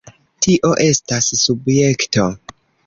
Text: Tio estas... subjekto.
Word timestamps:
Tio 0.45 0.71
estas... 0.87 1.31
subjekto. 1.43 2.29